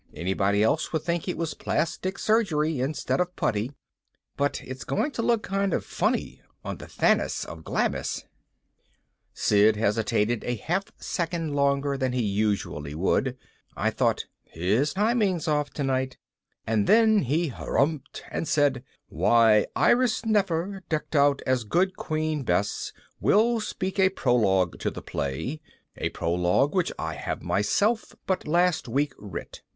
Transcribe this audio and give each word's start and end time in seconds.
Anybody 0.15 0.63
else 0.63 0.91
would 0.91 1.03
think 1.03 1.27
it 1.27 1.37
was 1.37 1.53
plastic 1.53 2.17
surgery 2.17 2.79
instead 2.79 3.19
of 3.21 3.35
putty. 3.35 3.71
But 4.35 4.59
it's 4.63 4.83
going 4.83 5.11
to 5.11 5.21
look 5.21 5.43
kind 5.43 5.75
of 5.75 5.85
funny 5.85 6.41
on 6.65 6.77
the 6.77 6.87
Thaness 6.87 7.45
of 7.45 7.63
Glamis." 7.63 8.25
Sid 9.35 9.75
hesitated 9.75 10.43
a 10.43 10.55
half 10.55 10.85
second 10.97 11.55
longer 11.55 11.97
than 11.97 12.13
he 12.13 12.23
usually 12.23 12.95
would 12.95 13.37
I 13.77 13.91
thought, 13.91 14.25
his 14.43 14.95
timing's 14.95 15.47
off 15.47 15.69
tonight 15.69 16.17
and 16.65 16.87
then 16.87 17.19
he 17.19 17.51
harrumphed 17.51 18.23
and 18.31 18.47
said, 18.47 18.83
"Why, 19.07 19.67
Iris 19.75 20.25
Nefer, 20.25 20.81
decked 20.89 21.15
out 21.15 21.43
as 21.45 21.63
Good 21.63 21.95
Queen 21.95 22.41
Bess, 22.41 22.91
will 23.19 23.59
speak 23.59 23.99
a 23.99 24.09
prologue 24.09 24.79
to 24.79 24.89
the 24.89 25.03
play 25.03 25.61
a 25.95 26.09
prologue 26.09 26.73
which 26.73 26.91
I 26.97 27.13
have 27.13 27.43
myself 27.43 28.15
but 28.25 28.47
last 28.47 28.87
week 28.87 29.13
writ." 29.19 29.61